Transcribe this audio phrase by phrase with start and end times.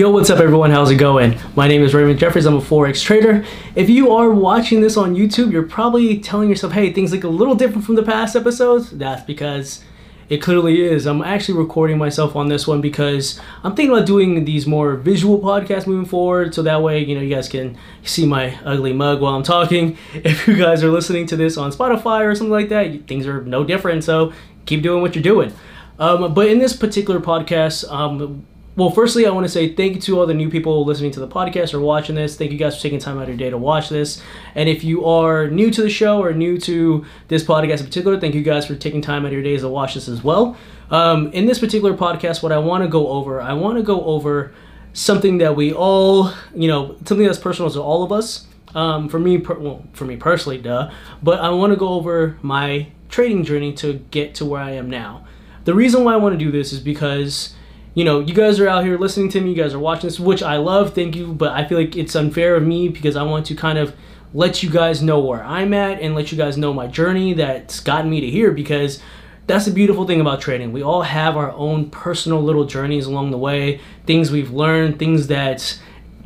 [0.00, 0.70] Yo, what's up everyone?
[0.70, 1.38] How's it going?
[1.54, 2.46] My name is Raymond Jeffries.
[2.46, 3.44] I'm a Forex trader.
[3.74, 7.28] If you are watching this on YouTube, you're probably telling yourself, hey, things look a
[7.28, 8.92] little different from the past episodes.
[8.92, 9.84] That's because
[10.30, 11.06] it clearly is.
[11.06, 15.38] I'm actually recording myself on this one because I'm thinking about doing these more visual
[15.38, 16.54] podcasts moving forward.
[16.54, 19.98] So that way, you know, you guys can see my ugly mug while I'm talking.
[20.14, 23.42] If you guys are listening to this on Spotify or something like that, things are
[23.42, 24.02] no different.
[24.04, 24.32] So
[24.64, 25.52] keep doing what you're doing.
[25.98, 28.46] Um, but in this particular podcast, um,
[28.80, 31.20] well, firstly, I want to say thank you to all the new people listening to
[31.20, 32.38] the podcast or watching this.
[32.38, 34.22] Thank you guys for taking time out of your day to watch this.
[34.54, 38.18] And if you are new to the show or new to this podcast in particular,
[38.18, 40.56] thank you guys for taking time out of your days to watch this as well.
[40.90, 44.02] Um, in this particular podcast, what I want to go over, I want to go
[44.02, 44.54] over
[44.94, 48.46] something that we all, you know, something that's personal to all of us.
[48.74, 50.90] Um, for me, per, well, for me personally, duh.
[51.22, 54.88] But I want to go over my trading journey to get to where I am
[54.88, 55.26] now.
[55.64, 57.54] The reason why I want to do this is because
[57.94, 60.20] you know, you guys are out here listening to me, you guys are watching this,
[60.20, 63.22] which I love, thank you, but I feel like it's unfair of me because I
[63.22, 63.94] want to kind of
[64.32, 67.80] let you guys know where I'm at and let you guys know my journey that's
[67.80, 69.00] gotten me to here because
[69.48, 70.72] that's the beautiful thing about trading.
[70.72, 75.26] We all have our own personal little journeys along the way, things we've learned, things
[75.26, 75.78] that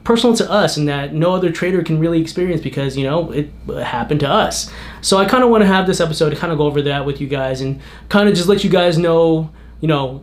[0.04, 3.50] personal to us and that no other trader can really experience because you know it
[3.82, 4.70] happened to us.
[5.00, 7.06] So I kind of want to have this episode to kind of go over that
[7.06, 9.50] with you guys and kind of just let you guys know
[9.84, 10.20] you know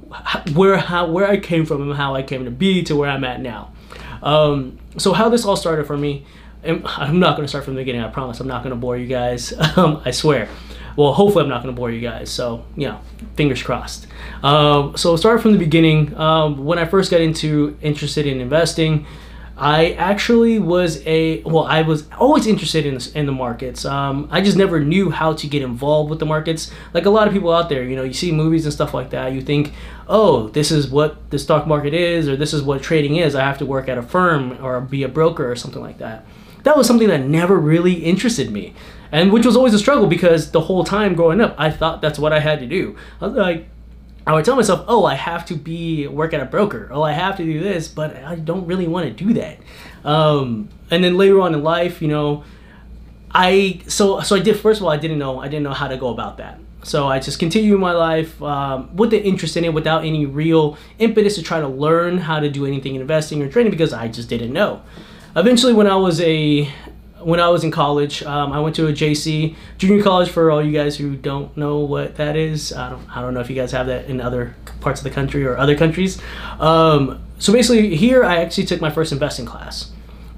[0.55, 3.23] where how where I came from and how I came to be to where I'm
[3.23, 3.71] at now.
[4.23, 6.25] Um, so how this all started for me,
[6.63, 8.01] I'm not going to start from the beginning.
[8.01, 8.39] I promise.
[8.39, 9.53] I'm not going to bore you guys.
[9.77, 10.49] Um, I swear.
[10.95, 12.31] Well, hopefully I'm not going to bore you guys.
[12.31, 12.99] So you know,
[13.35, 14.07] fingers crossed.
[14.41, 16.17] Um, so start from the beginning.
[16.17, 19.05] Um, when I first got into interested in investing.
[19.61, 23.85] I actually was a well, I was always interested in in the markets.
[23.85, 26.71] Um, I just never knew how to get involved with the markets.
[26.95, 29.11] Like a lot of people out there, you know, you see movies and stuff like
[29.11, 29.33] that.
[29.33, 29.73] You think,
[30.07, 33.35] oh, this is what the stock market is, or this is what trading is.
[33.35, 36.25] I have to work at a firm or be a broker or something like that.
[36.63, 38.73] That was something that never really interested me,
[39.11, 42.17] and which was always a struggle because the whole time growing up, I thought that's
[42.17, 42.95] what I had to do.
[43.21, 43.67] I was like
[44.25, 46.89] I would tell myself, oh, I have to be work at a broker.
[46.91, 49.57] Oh, I have to do this, but I don't really want to do that.
[50.03, 52.43] Um, and then later on in life, you know,
[53.31, 54.59] I so so I did.
[54.59, 56.59] First of all, I didn't know I didn't know how to go about that.
[56.83, 60.77] So I just continued my life um, with the interest in it without any real
[60.97, 64.07] impetus to try to learn how to do anything in investing or trading because I
[64.07, 64.81] just didn't know.
[65.35, 66.69] Eventually, when I was a
[67.23, 70.29] when I was in college, um, I went to a JC junior college.
[70.29, 73.39] For all you guys who don't know what that is, I don't, I don't know
[73.39, 76.21] if you guys have that in other parts of the country or other countries.
[76.59, 79.91] Um, so basically, here I actually took my first investing class.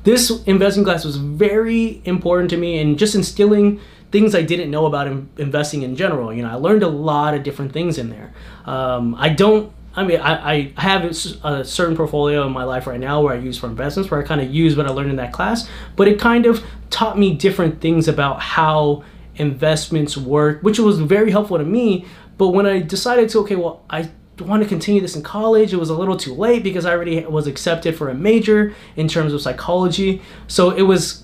[0.04, 3.80] This investing class was very important to me and just instilling
[4.12, 5.08] things I didn't know about
[5.38, 6.32] investing in general.
[6.32, 8.34] You know, I learned a lot of different things in there.
[8.66, 13.00] Um, I don't I mean, I, I have a certain portfolio in my life right
[13.00, 15.18] now where I use for investments, where I kind of use what I learned in
[15.18, 19.04] that class, but it kind of taught me different things about how
[19.36, 22.06] investments work, which was very helpful to me.
[22.38, 24.10] But when I decided to, okay, well, I
[24.40, 27.24] want to continue this in college, it was a little too late because I already
[27.26, 30.22] was accepted for a major in terms of psychology.
[30.48, 31.24] So it was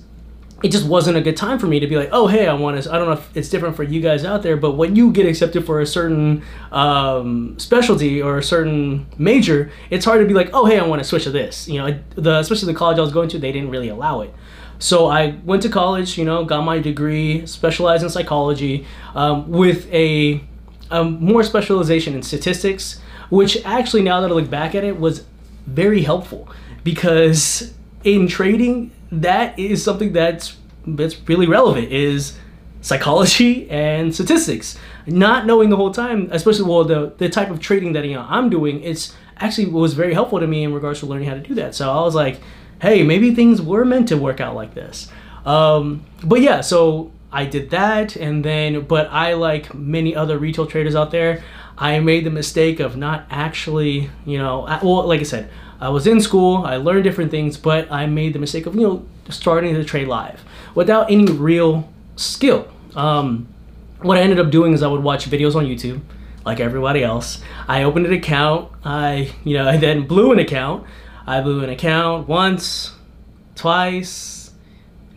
[0.62, 2.82] it just wasn't a good time for me to be like, oh, hey, I want
[2.82, 2.94] to.
[2.94, 5.26] I don't know if it's different for you guys out there, but when you get
[5.26, 10.50] accepted for a certain um, specialty or a certain major, it's hard to be like,
[10.54, 11.68] oh, hey, I want to switch to this.
[11.68, 14.34] You know, the especially the college I was going to, they didn't really allow it.
[14.80, 19.92] So I went to college, you know, got my degree, specialized in psychology, um, with
[19.94, 20.42] a,
[20.90, 25.26] a more specialization in statistics, which actually, now that I look back at it, was
[25.68, 26.50] very helpful
[26.84, 32.38] because in trading that is something that's that's really relevant is
[32.82, 34.78] psychology and statistics.
[35.06, 38.26] Not knowing the whole time, especially well the the type of trading that you know
[38.28, 41.42] I'm doing, it's actually was very helpful to me in regards to learning how to
[41.42, 41.76] do that.
[41.76, 42.40] So I was like,
[42.82, 45.10] hey, maybe things were meant to work out like this.
[45.46, 50.66] Um, but yeah, so I did that, and then but I like many other retail
[50.68, 51.44] traders out there,
[51.80, 55.50] I made the mistake of not actually, you know, well, like I said,
[55.80, 58.82] I was in school, I learned different things, but I made the mistake of, you
[58.82, 60.44] know, starting to trade live
[60.76, 62.68] without any real skill.
[62.96, 63.48] Um,
[64.02, 66.02] what I ended up doing is I would watch videos on YouTube,
[66.46, 67.42] like everybody else.
[67.68, 68.72] I opened an account.
[68.84, 70.86] I, you know, I then blew an account.
[71.26, 72.94] I blew an account once,
[73.56, 74.39] twice,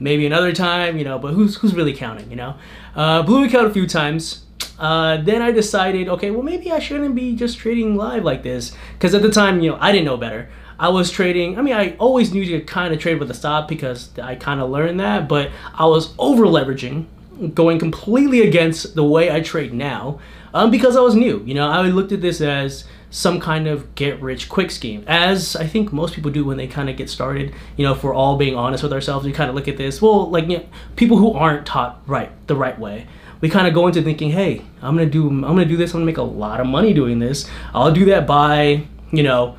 [0.02, 2.54] maybe another time, you know, but who's who's really counting, you know?
[2.94, 4.44] Uh, blew account a few times.
[4.78, 8.72] Uh, then I decided, okay, well maybe I shouldn't be just trading live like this,
[8.94, 10.48] because at the time, you know, I didn't know better.
[10.78, 11.58] I was trading.
[11.58, 14.60] I mean, I always knew to kind of trade with a stop because I kind
[14.60, 17.06] of learned that, but I was over leveraging,
[17.54, 20.18] going completely against the way I trade now,
[20.52, 21.42] um, because I was new.
[21.46, 25.54] You know, I looked at this as some kind of get rich quick scheme, as
[25.54, 27.54] I think most people do when they kind of get started.
[27.76, 30.00] You know, if we're all being honest with ourselves, we kind of look at this.
[30.00, 30.66] Well, like you know,
[30.96, 33.06] people who aren't taught right the right way,
[33.42, 35.92] we kind of go into thinking, hey, I'm gonna do, I'm gonna do this.
[35.92, 37.48] I'm gonna make a lot of money doing this.
[37.74, 39.58] I'll do that by, you know,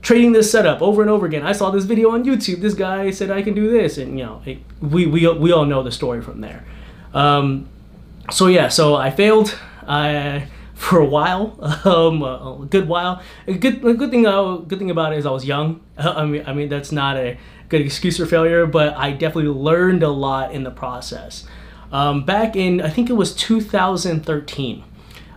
[0.00, 1.44] trading this setup over and over again.
[1.46, 2.62] I saw this video on YouTube.
[2.62, 5.66] This guy said I can do this, and you know, it, we we we all
[5.66, 6.64] know the story from there.
[7.12, 7.68] Um,
[8.30, 9.54] so yeah, so I failed.
[9.86, 13.22] I for a while, um, a good while.
[13.46, 15.80] A good, a good thing, uh, good thing about it is I was young.
[15.98, 17.38] I mean, I mean that's not a
[17.68, 21.46] good excuse for failure, but I definitely learned a lot in the process.
[21.92, 24.84] Um, back in, I think it was 2013,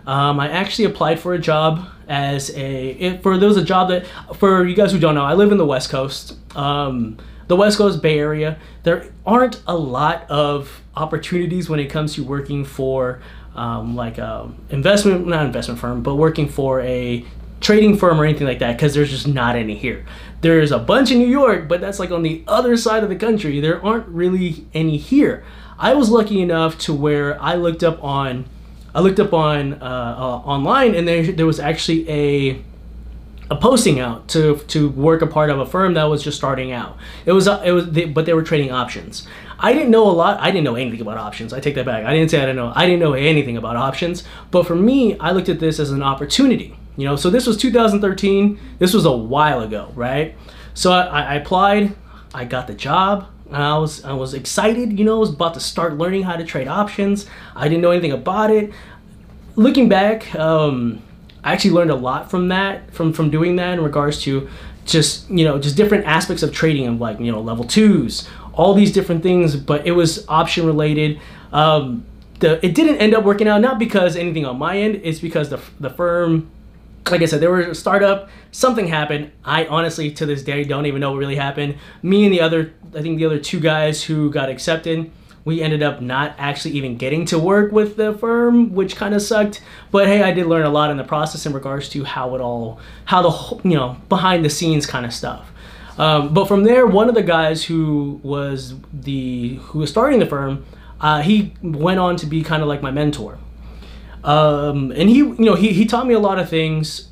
[0.06, 2.90] um, I actually applied for a job as a.
[2.90, 4.06] It, for there was a job that,
[4.36, 6.36] for you guys who don't know, I live in the West Coast.
[6.56, 12.14] Um, the West Coast Bay Area, there aren't a lot of opportunities when it comes
[12.14, 13.20] to working for
[13.58, 17.24] um, like a investment, not investment firm, but working for a
[17.60, 20.06] trading firm or anything like that because there's just not any here.
[20.40, 23.16] There's a bunch in New York, but that's like on the other side of the
[23.16, 23.60] country.
[23.60, 25.44] There aren't really any here.
[25.78, 28.46] I was lucky enough to where I looked up on,
[28.94, 32.62] I looked up on uh, uh, online, and there there was actually a
[33.50, 36.72] a posting out to to work a part of a firm that was just starting
[36.72, 36.96] out.
[37.26, 39.26] It was it was but they were trading options.
[39.60, 40.40] I didn't know a lot.
[40.40, 41.52] I didn't know anything about options.
[41.52, 42.04] I take that back.
[42.04, 42.72] I didn't say I didn't know.
[42.74, 44.22] I didn't know anything about options.
[44.50, 46.76] But for me, I looked at this as an opportunity.
[46.96, 48.58] You know, so this was 2013.
[48.78, 50.36] This was a while ago, right?
[50.74, 51.94] So I, I applied.
[52.32, 53.28] I got the job.
[53.46, 54.98] And I was I was excited.
[54.98, 57.26] You know, I was about to start learning how to trade options.
[57.56, 58.72] I didn't know anything about it.
[59.56, 61.02] Looking back, um,
[61.42, 64.48] I actually learned a lot from that, from from doing that in regards to
[64.84, 68.26] just you know just different aspects of trading of like you know level twos
[68.58, 71.18] all these different things, but it was option related.
[71.52, 72.04] Um,
[72.40, 75.48] the, it didn't end up working out, not because anything on my end, it's because
[75.48, 76.50] the, the firm,
[77.08, 79.30] like I said, there was a startup, something happened.
[79.44, 81.76] I honestly, to this day, don't even know what really happened.
[82.02, 85.10] Me and the other, I think the other two guys who got accepted,
[85.44, 89.22] we ended up not actually even getting to work with the firm, which kind of
[89.22, 89.62] sucked.
[89.92, 92.40] But hey, I did learn a lot in the process in regards to how it
[92.40, 95.52] all, how the, you know, behind the scenes kind of stuff.
[95.98, 100.26] Um, but from there, one of the guys who was the who was starting the
[100.26, 100.64] firm,
[101.00, 103.38] uh, he went on to be kind of like my mentor.
[104.22, 107.08] Um, and he, you know, he, he taught me a lot of things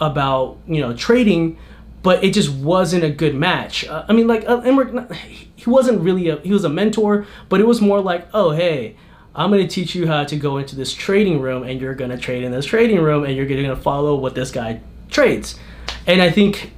[0.00, 1.56] about you know trading,
[2.02, 3.86] but it just wasn't a good match.
[3.86, 5.12] Uh, I mean, like, uh, Emmerich,
[5.54, 8.96] he wasn't really a he was a mentor, but it was more like, oh hey.
[9.32, 12.10] I'm going to teach you how to go into this trading room and you're going
[12.10, 15.56] to trade in this trading room and you're going to follow what this guy trades.
[16.04, 16.72] And I think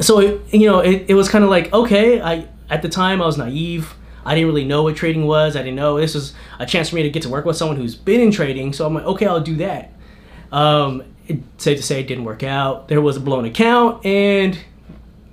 [0.00, 0.20] so
[0.50, 3.38] you know it, it was kind of like okay i at the time i was
[3.38, 3.94] naive.
[4.26, 5.54] I didn't really know what trading was.
[5.54, 7.76] I didn't know this was a chance for me to get to work with someone
[7.76, 8.72] who's been in trading.
[8.72, 9.92] So i'm like okay i'll do that.
[10.50, 12.88] Um, it, safe to say it didn't work out.
[12.88, 14.58] There was a blown account and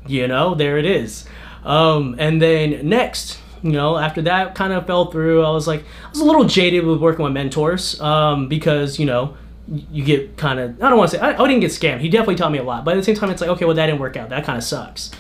[0.07, 1.25] you know there it is.
[1.63, 5.81] Um, and then next you know after that kind of fell through i was like
[5.81, 9.37] i was a little jaded with working with mentors um, because you know
[9.71, 12.01] you get kind of I don't want to say I, I didn't get scammed.
[12.01, 13.75] He definitely taught me a lot, but at the same time, it's like okay, well
[13.75, 14.29] that didn't work out.
[14.29, 15.11] That kind of sucks.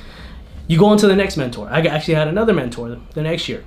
[0.67, 1.67] You go on to the next mentor.
[1.69, 3.63] I actually had another mentor the next year,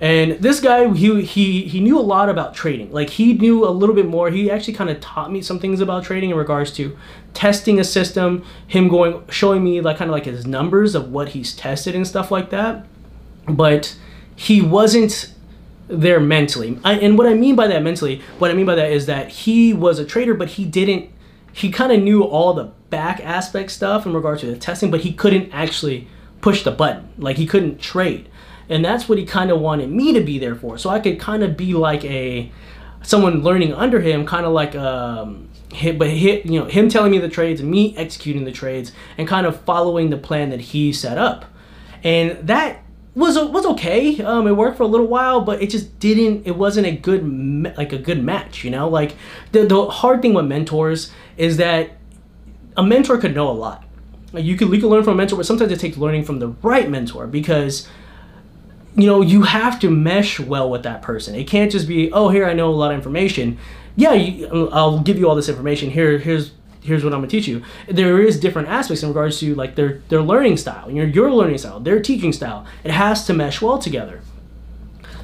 [0.00, 2.90] and this guy he he he knew a lot about trading.
[2.90, 4.30] Like he knew a little bit more.
[4.30, 6.96] He actually kind of taught me some things about trading in regards to
[7.32, 8.44] testing a system.
[8.66, 12.06] Him going showing me like kind of like his numbers of what he's tested and
[12.06, 12.86] stuff like that.
[13.46, 13.96] But
[14.34, 15.31] he wasn't
[15.92, 16.78] there mentally.
[16.82, 19.28] I, and what I mean by that mentally, what I mean by that is that
[19.28, 21.10] he was a trader, but he didn't.
[21.52, 25.02] He kind of knew all the back aspect stuff in regard to the testing, but
[25.02, 26.08] he couldn't actually
[26.40, 27.10] push the button.
[27.18, 28.30] Like he couldn't trade,
[28.68, 30.78] and that's what he kind of wanted me to be there for.
[30.78, 32.50] So I could kind of be like a
[33.02, 37.12] someone learning under him, kind of like um, hit, but hit you know him telling
[37.12, 40.60] me the trades and me executing the trades and kind of following the plan that
[40.60, 41.44] he set up,
[42.02, 42.82] and that
[43.14, 44.22] was was okay.
[44.22, 46.46] Um, it worked for a little while, but it just didn't.
[46.46, 48.64] It wasn't a good like a good match.
[48.64, 49.16] You know, like
[49.52, 51.98] the the hard thing with mentors is that
[52.76, 53.84] a mentor could know a lot.
[54.32, 56.48] You could you could learn from a mentor, but sometimes it takes learning from the
[56.62, 57.86] right mentor because
[58.96, 61.34] you know you have to mesh well with that person.
[61.34, 63.58] It can't just be oh here I know a lot of information.
[63.94, 65.90] Yeah, you, I'll give you all this information.
[65.90, 66.52] Here here's
[66.82, 67.62] here's what I'm gonna teach you.
[67.88, 71.58] There is different aspects in regards to like their their learning style, your your learning
[71.58, 72.66] style, their teaching style.
[72.84, 74.20] It has to mesh well together.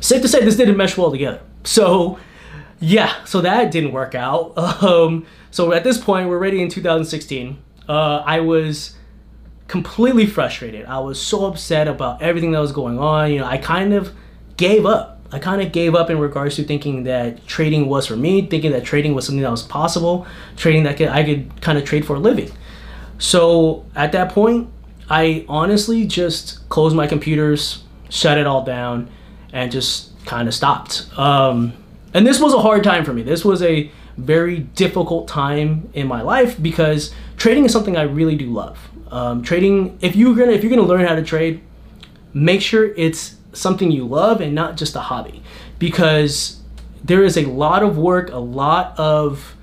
[0.01, 1.41] Safe to say, this didn't mesh well together.
[1.65, 2.19] So,
[2.79, 4.55] yeah, so that didn't work out.
[4.83, 7.59] Um, so at this point, we're ready in 2016.
[7.89, 8.95] Uh, I was
[9.67, 10.87] completely frustrated.
[10.87, 13.33] I was so upset about everything that was going on.
[13.33, 14.13] You know, I kind of
[14.57, 15.18] gave up.
[15.31, 18.73] I kind of gave up in regards to thinking that trading was for me, thinking
[18.73, 22.07] that trading was something that was possible, trading that could, I could kind of trade
[22.07, 22.51] for a living.
[23.19, 24.71] So at that point,
[25.11, 29.11] I honestly just closed my computers, shut it all down,
[29.53, 31.07] and just kind of stopped.
[31.19, 31.73] Um,
[32.15, 33.23] and this was a hard time for me.
[33.23, 38.37] This was a very difficult time in my life because trading is something I really
[38.37, 38.79] do love.
[39.11, 41.63] Um, trading, if you're gonna if you're gonna learn how to trade,
[42.35, 45.43] make sure it's something you love and not just a hobby,
[45.79, 46.61] because
[47.03, 49.57] there is a lot of work, a lot of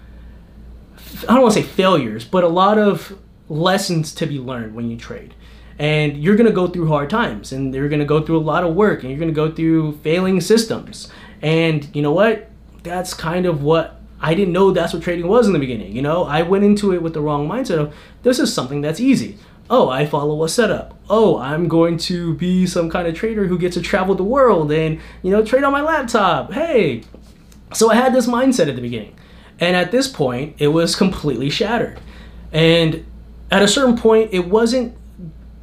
[1.23, 4.89] I don't want to say failures, but a lot of lessons to be learned when
[4.89, 5.33] you trade.
[5.77, 8.75] And you're gonna go through hard times, and you're gonna go through a lot of
[8.75, 11.09] work, and you're gonna go through failing systems.
[11.41, 12.49] And you know what?
[12.83, 15.95] That's kind of what I didn't know that's what trading was in the beginning.
[15.95, 18.99] You know, I went into it with the wrong mindset of this is something that's
[18.99, 19.37] easy.
[19.69, 20.97] Oh, I follow a setup.
[21.09, 24.71] Oh, I'm going to be some kind of trader who gets to travel the world
[24.71, 26.53] and, you know, trade on my laptop.
[26.53, 27.03] Hey.
[27.73, 29.15] So I had this mindset at the beginning.
[29.59, 31.99] And at this point, it was completely shattered.
[32.51, 33.05] And
[33.49, 34.95] at a certain point, it wasn't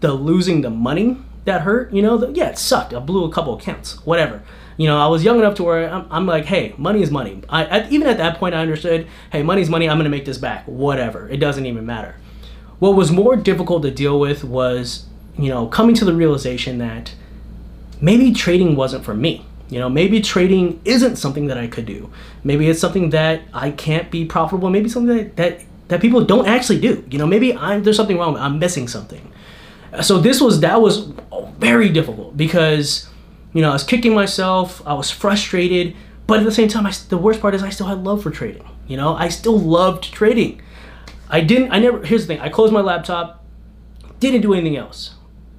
[0.01, 1.93] the losing the money that hurt.
[1.93, 2.93] You know, the, yeah, it sucked.
[2.95, 4.43] I blew a couple accounts, whatever
[4.77, 7.43] you know, I was young enough to where I'm, I'm like, hey, money is money.
[7.49, 9.89] I, at, even at that point, I understood, hey, money's money.
[9.89, 10.65] I'm going to make this back.
[10.67, 11.29] Whatever.
[11.29, 12.17] It doesn't even matter.
[12.83, 15.07] What was more difficult to deal with was,
[15.39, 17.15] you know, coming to the realization that
[18.01, 19.47] maybe trading wasn't for me.
[19.69, 22.11] You know, maybe trading isn't something that I could do.
[22.43, 24.69] Maybe it's something that I can't be profitable.
[24.69, 27.05] Maybe something that, that, that people don't actually do.
[27.09, 28.37] You know, maybe I'm, there's something wrong.
[28.37, 29.31] I'm missing something.
[30.01, 31.13] So this was, that was
[31.61, 33.09] very difficult because
[33.53, 34.85] you know, I was kicking myself.
[34.85, 35.95] I was frustrated,
[36.27, 38.33] but at the same time, I, the worst part is I still had love for
[38.33, 38.69] trading.
[38.89, 40.61] You know, I still loved trading.
[41.33, 41.73] I didn't.
[41.73, 42.05] I never.
[42.05, 42.41] Here's the thing.
[42.41, 43.45] I closed my laptop.
[44.21, 45.15] Didn't do anything else.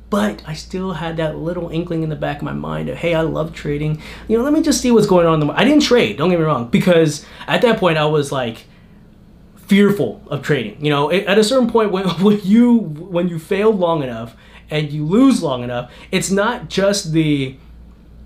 [0.09, 3.15] But I still had that little inkling in the back of my mind of, hey,
[3.15, 3.99] I love trading.
[4.27, 5.41] You know, let me just see what's going on.
[5.41, 6.17] In the I didn't trade.
[6.17, 8.65] Don't get me wrong, because at that point I was like
[9.55, 10.83] fearful of trading.
[10.85, 14.35] You know, at a certain point when, when you when you fail long enough
[14.69, 17.57] and you lose long enough, it's not just the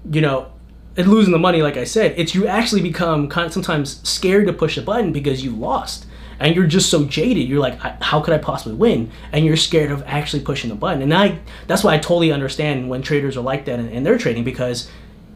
[0.10, 0.51] you know,
[0.98, 4.54] losing the money, like I said, it's you actually become kind of sometimes scared to
[4.54, 6.07] push a button because you lost.
[6.39, 7.48] And you're just so jaded.
[7.48, 9.12] You're like, how could I possibly win?
[9.32, 11.01] And you're scared of actually pushing the button.
[11.01, 14.44] And I, that's why I totally understand when traders are like that and they're trading
[14.44, 14.89] because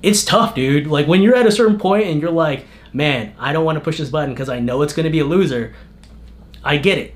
[0.04, 0.88] it's tough, dude.
[0.88, 3.84] Like when you're at a certain point and you're like, man, I don't want to
[3.84, 5.74] push this button because I know it's going to be a loser.
[6.64, 7.16] I get it.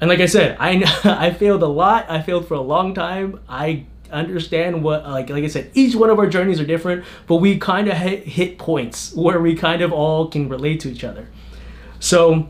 [0.00, 2.10] And like I said, I I failed a lot.
[2.10, 3.40] I failed for a long time.
[3.48, 7.36] I understand what like like I said, each one of our journeys are different, but
[7.36, 11.04] we kind of hit, hit points where we kind of all can relate to each
[11.04, 11.28] other.
[12.00, 12.48] So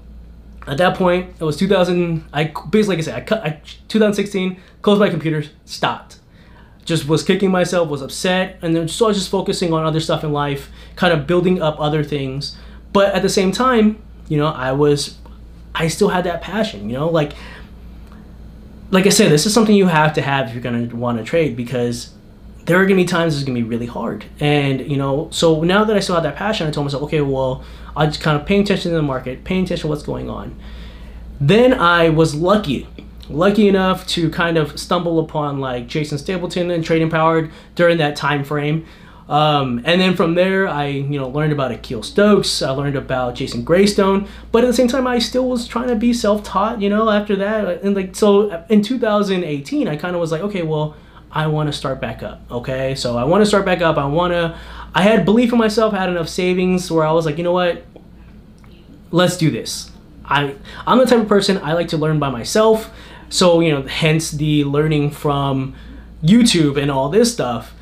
[0.67, 2.25] at that point, it was 2000.
[2.33, 3.45] I basically like I said, I cut.
[3.45, 6.19] I, 2016, closed my computers, stopped.
[6.85, 10.01] Just was kicking myself, was upset, and then so I was just focusing on other
[10.01, 12.57] stuff in life, kind of building up other things.
[12.93, 15.19] But at the same time, you know, I was,
[15.75, 16.91] I still had that passion.
[16.91, 17.33] You know, like
[18.91, 21.25] like I said, this is something you have to have if you're gonna want to
[21.25, 22.13] trade because
[22.65, 24.25] there are gonna be times it's gonna be really hard.
[24.41, 27.21] And you know, so now that I still have that passion, I told myself, okay,
[27.21, 27.65] well,
[27.97, 30.59] I just kind of paying attention to the market, paying attention to what's going on.
[31.41, 32.87] Then I was lucky,
[33.29, 38.17] lucky enough to kind of stumble upon like Jason Stapleton and Trading Powered during that
[38.17, 38.87] time frame.
[39.29, 42.63] Um, and then from there, I you know learned about Akil Stokes.
[42.63, 44.29] I learned about Jason Graystone.
[44.53, 46.81] But at the same time, I still was trying to be self-taught.
[46.81, 50.63] You know, after that, and like so in 2018, I kind of was like, okay,
[50.63, 50.95] well,
[51.33, 52.43] I want to start back up.
[52.51, 53.97] Okay, so I want to start back up.
[53.97, 54.59] I want to.
[54.95, 55.95] I had belief in myself.
[55.95, 57.85] I had enough savings where I was like, you know what?
[59.11, 59.91] Let's do this.
[60.25, 60.55] I
[60.87, 62.91] I'm the type of person I like to learn by myself.
[63.31, 65.75] So you know, hence the learning from
[66.23, 67.75] YouTube and all this stuff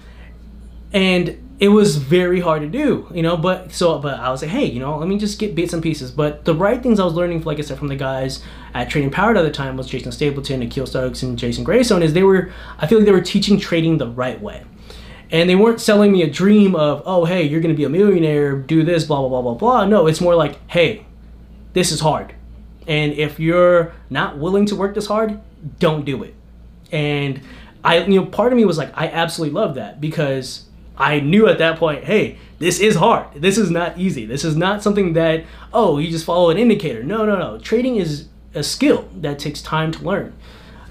[0.92, 3.36] and it was very hard to do, you know.
[3.36, 5.82] But so, but I was like, hey, you know, let me just get bits and
[5.82, 6.10] pieces.
[6.10, 9.10] But the right things I was learning, like I said, from the guys at Trading
[9.10, 12.02] Powered at the time was Jason Stapleton, Akil Stokes, and Jason Graystone.
[12.02, 14.64] Is they were, I feel like they were teaching trading the right way,
[15.30, 18.56] and they weren't selling me a dream of, oh, hey, you're gonna be a millionaire,
[18.56, 19.84] do this, blah blah blah blah blah.
[19.84, 21.04] No, it's more like, hey,
[21.74, 22.34] this is hard,
[22.86, 25.38] and if you're not willing to work this hard,
[25.78, 26.34] don't do it.
[26.90, 27.42] And
[27.84, 30.64] I, you know, part of me was like, I absolutely love that because
[31.00, 33.26] I knew at that point, hey, this is hard.
[33.34, 34.26] This is not easy.
[34.26, 37.02] This is not something that, oh, you just follow an indicator.
[37.02, 37.58] No, no, no.
[37.58, 40.34] Trading is a skill that takes time to learn.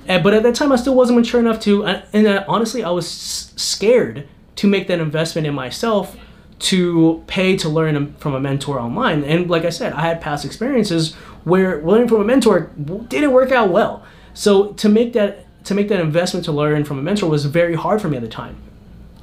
[0.08, 2.90] And, but at that time, I still wasn't mature enough to, and uh, honestly, I
[2.90, 6.18] was scared to make that investment in myself
[6.60, 9.24] to pay to learn from a mentor online.
[9.24, 11.14] And like I said, I had past experiences
[11.44, 12.72] where learning from a mentor
[13.08, 14.04] didn't work out well.
[14.34, 17.76] So to make that to make that investment to learn from a mentor was very
[17.76, 18.58] hard for me at the time.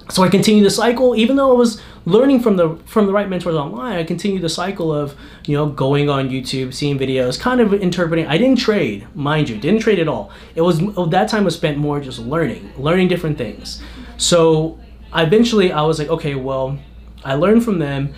[0.09, 3.29] So I continued the cycle, even though I was learning from the from the right
[3.29, 3.99] mentors online.
[3.99, 8.27] I continued the cycle of you know going on YouTube, seeing videos, kind of interpreting.
[8.27, 10.31] I didn't trade, mind you, didn't trade at all.
[10.55, 10.79] It was
[11.11, 13.83] that time was spent more just learning, learning different things.
[14.17, 14.79] So
[15.15, 16.79] eventually, I was like, okay, well,
[17.25, 18.15] I learned from them.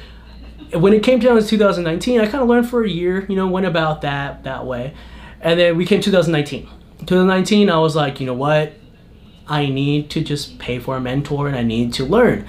[0.75, 3.25] When it came down to 2019, I kind of learned for a year.
[3.28, 4.95] You know, went about that that way,
[5.40, 6.68] and then we came 2019.
[6.99, 8.75] 2019, I was like, you know what?
[9.49, 12.47] I need to just pay for a mentor and I need to learn.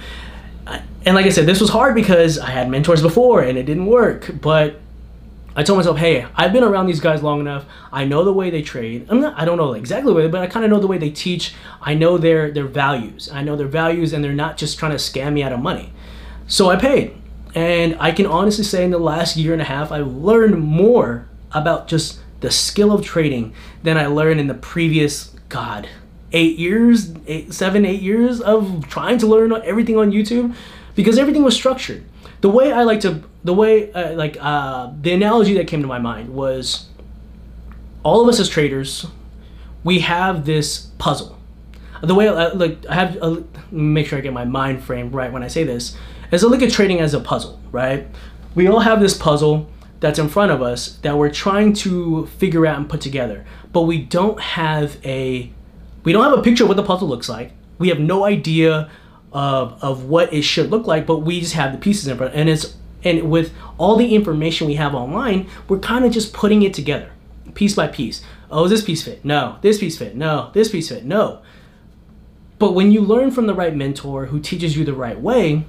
[0.66, 3.64] Uh, and like I said, this was hard because I had mentors before and it
[3.64, 4.30] didn't work.
[4.40, 4.80] But
[5.56, 7.64] I told myself, hey, I've been around these guys long enough.
[7.92, 9.06] I know the way they trade.
[9.08, 11.10] I'm not, I don't know exactly way, but I kind of know the way they
[11.10, 11.54] teach.
[11.80, 13.28] I know their their values.
[13.32, 15.92] I know their values, and they're not just trying to scam me out of money.
[16.46, 17.16] So I paid,
[17.54, 21.28] and I can honestly say, in the last year and a half, I've learned more
[21.52, 23.52] about just the skill of trading
[23.82, 25.88] than I learned in the previous God
[26.32, 30.54] eight years, eight, seven, eight years of trying to learn everything on YouTube
[30.94, 32.04] because everything was structured.
[32.40, 35.88] The way I like to, the way, uh, like, uh, the analogy that came to
[35.88, 36.86] my mind was
[38.02, 39.06] all of us as traders,
[39.84, 41.38] we have this puzzle.
[42.02, 45.30] The way, I, like, I have, uh, make sure I get my mind frame right
[45.30, 45.96] when I say this,
[46.32, 48.06] is I look at trading as a puzzle, right?
[48.54, 49.68] We all have this puzzle
[50.00, 53.82] that's in front of us that we're trying to figure out and put together, but
[53.82, 55.50] we don't have a
[56.04, 57.52] we don't have a picture of what the puzzle looks like.
[57.78, 58.90] We have no idea
[59.32, 62.34] of, of what it should look like, but we just have the pieces in front.
[62.34, 66.62] And it's and with all the information we have online, we're kind of just putting
[66.62, 67.10] it together,
[67.54, 68.22] piece by piece.
[68.50, 69.24] Oh, is this piece fit?
[69.24, 69.56] No.
[69.62, 70.16] This piece fit?
[70.16, 70.50] No.
[70.52, 71.04] This piece fit?
[71.04, 71.40] No.
[72.58, 75.64] But when you learn from the right mentor who teaches you the right way,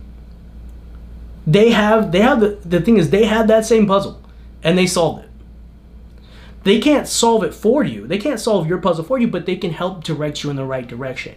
[1.48, 4.22] they have they have the, the thing is they had that same puzzle
[4.62, 5.31] and they solved it
[6.64, 8.08] they can't solve it for you.
[8.08, 10.66] They can't solve your puzzle for you, but they can help direct you in the
[10.66, 11.36] right direction.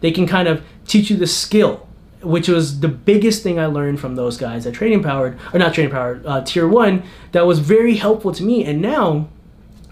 [0.00, 1.86] They can kind of teach you the skill,
[2.22, 5.74] which was the biggest thing I learned from those guys at Trading Powered, or not
[5.74, 7.02] Trading Powered, uh, Tier 1,
[7.32, 8.64] that was very helpful to me.
[8.64, 9.28] And now,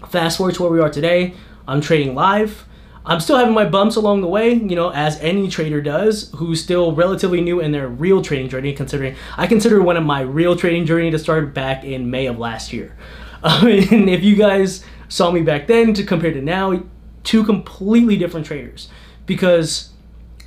[0.09, 1.35] fast forward to where we are today,
[1.67, 2.65] I'm trading live.
[3.03, 6.63] I'm still having my bumps along the way, you know, as any trader does who's
[6.63, 10.55] still relatively new in their real trading journey, considering I consider one of my real
[10.55, 12.95] trading journey to start back in May of last year.
[13.43, 16.83] Um, and if you guys saw me back then to compare to now,
[17.23, 18.89] two completely different traders
[19.25, 19.89] because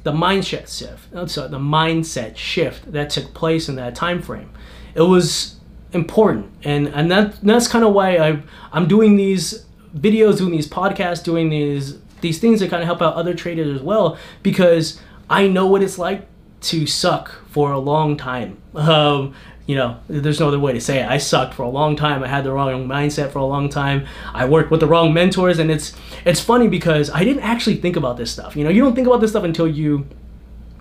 [0.03, 4.51] the mindset shift, uh, so the mindset shift that took place in that time frame,
[4.95, 5.57] it was
[5.93, 9.65] important, and and that that's kind of why I I'm doing these
[9.97, 13.75] videos, doing these podcasts, doing these these things that kind of help out other traders
[13.75, 16.27] as well because I know what it's like
[16.63, 18.59] to suck for a long time.
[18.75, 19.35] Um,
[19.67, 21.09] you know, there's no other way to say it.
[21.09, 22.23] I sucked for a long time.
[22.23, 24.07] I had the wrong mindset for a long time.
[24.35, 27.97] I worked with the wrong mentors, and it's it's funny because I didn't actually think
[27.97, 28.57] about this stuff.
[28.57, 30.07] You know, you don't think about this stuff until you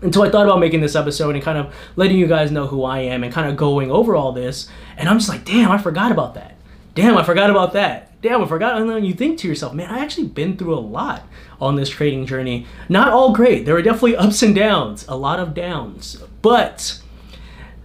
[0.02, 2.84] until I thought about making this episode and kind of letting you guys know who
[2.84, 4.67] I am and kind of going over all this.
[4.98, 6.58] And I'm just like, damn, I forgot about that.
[6.93, 8.22] Damn, I forgot about that.
[8.22, 8.80] Damn, I forgot.
[8.80, 11.24] And then you think to yourself, man, I actually been through a lot
[11.60, 12.67] on this trading journey.
[12.89, 13.65] Not all great.
[13.65, 16.17] There were definitely ups and downs, a lot of downs.
[16.41, 17.00] But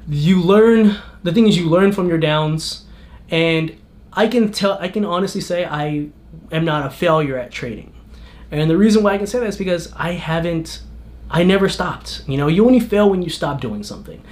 [0.09, 2.85] you learn the thing is you learn from your downs
[3.31, 3.77] and
[4.13, 6.09] i can tell i can honestly say i
[6.51, 7.93] am not a failure at trading.
[8.51, 10.81] And the reason why i can say that is because i haven't
[11.31, 12.23] i never stopped.
[12.27, 14.23] You know you only fail when you stop doing something.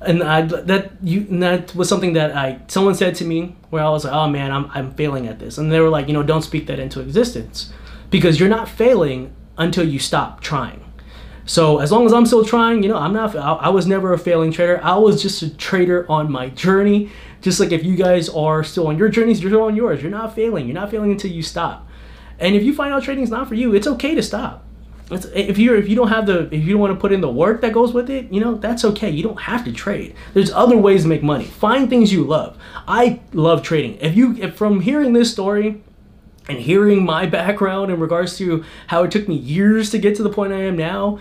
[0.00, 3.82] And I, that you and that was something that I someone said to me where
[3.82, 6.14] I was like, oh man, I'm I'm failing at this, and they were like, you
[6.14, 7.72] know, don't speak that into existence,
[8.08, 10.84] because you're not failing until you stop trying.
[11.48, 13.34] So as long as I'm still trying, you know, I'm not.
[13.34, 14.78] I, I was never a failing trader.
[14.84, 17.10] I was just a trader on my journey.
[17.40, 20.02] Just like if you guys are still on your journeys, you're still on yours.
[20.02, 20.66] You're not failing.
[20.66, 21.88] You're not failing until you stop.
[22.38, 24.62] And if you find out trading is not for you, it's okay to stop.
[25.10, 27.22] It's, if you're if you don't have the if you don't want to put in
[27.22, 29.08] the work that goes with it, you know that's okay.
[29.08, 30.14] You don't have to trade.
[30.34, 31.46] There's other ways to make money.
[31.46, 32.58] Find things you love.
[32.86, 33.96] I love trading.
[34.02, 35.82] If you if from hearing this story
[36.48, 40.22] and hearing my background in regards to how it took me years to get to
[40.22, 41.18] the point I am now,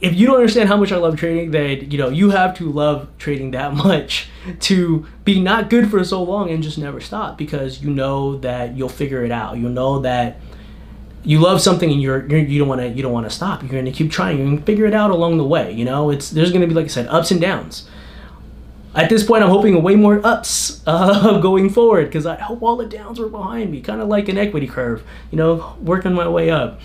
[0.00, 2.70] if you don't understand how much I love trading, then you know you have to
[2.70, 4.28] love trading that much
[4.60, 8.76] to be not good for so long and just never stop because you know that
[8.76, 9.56] you'll figure it out.
[9.56, 10.40] You know that
[11.22, 13.62] you love something and you're, you're you don't want to you don't want to stop.
[13.62, 14.38] You're going to keep trying.
[14.38, 15.72] You can figure it out along the way.
[15.72, 17.88] You know, it's there's going to be like I said, ups and downs
[18.94, 22.76] at this point, I'm hoping way more ups uh, going forward because I hope all
[22.76, 26.28] the downs were behind me, kind of like an equity curve, you know, working my
[26.28, 26.80] way up.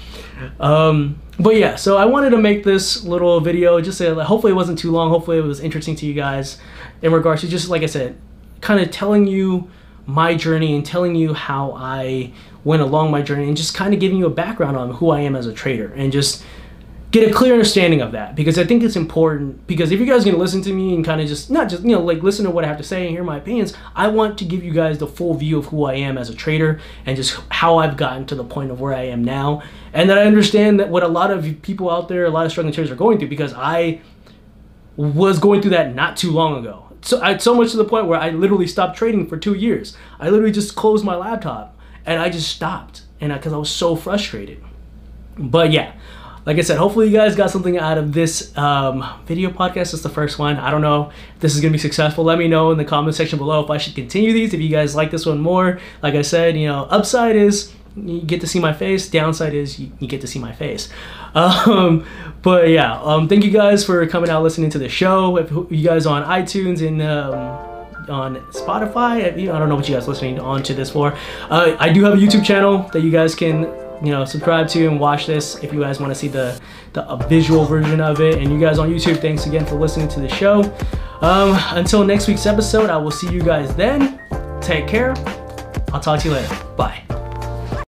[0.59, 4.55] Um, but yeah, so I wanted to make this little video just say, hopefully it
[4.55, 5.09] wasn't too long.
[5.09, 6.57] Hopefully it was interesting to you guys
[7.01, 8.17] in regards to just like I said,
[8.61, 9.69] kind of telling you
[10.05, 13.99] my journey and telling you how I went along my journey and just kind of
[13.99, 16.43] giving you a background on who I am as a trader and just
[17.11, 20.21] get a clear understanding of that because I think it's important because if you guys
[20.21, 22.45] are gonna listen to me and kind of just not just you know like listen
[22.45, 24.71] to what I have to say and hear my opinions, I want to give you
[24.71, 27.97] guys the full view of who I am as a trader and just how I've
[27.97, 31.03] gotten to the point of where I am now, and that I understand that what
[31.03, 33.53] a lot of people out there, a lot of struggling traders are going through because
[33.53, 34.01] I
[34.95, 36.85] was going through that not too long ago.
[37.01, 39.97] So I so much to the point where I literally stopped trading for two years.
[40.19, 43.69] I literally just closed my laptop and I just stopped and because I, I was
[43.69, 44.61] so frustrated.
[45.37, 45.93] But yeah,
[46.49, 49.93] like I said, hopefully you guys got something out of this um, video podcast.
[49.93, 50.57] It's the first one.
[50.57, 52.23] I don't know if this is gonna be successful.
[52.23, 54.51] Let me know in the comment section below if I should continue these.
[54.51, 58.21] If you guys like this one more, like I said, you know, upside is you
[58.21, 59.07] get to see my face.
[59.07, 60.89] Downside is you, you get to see my face.
[61.35, 62.07] Um,
[62.41, 65.37] but yeah, um, thank you guys for coming out listening to the show.
[65.37, 67.35] If you guys on iTunes and um,
[68.09, 71.15] on Spotify, I don't know what you guys listening on to this for.
[71.51, 73.65] Uh, I do have a YouTube channel that you guys can
[74.01, 76.59] you know subscribe to and watch this if you guys want to see the
[76.93, 78.39] the visual version of it.
[78.39, 80.63] And you guys on youtube thanks again for listening to the show.
[81.21, 84.19] Um, until next week's episode i will see you guys then.
[84.61, 85.13] Take care.
[85.93, 86.55] I'll talk to you later.
[86.77, 87.18] Bye